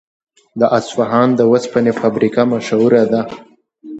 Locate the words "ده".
3.11-3.21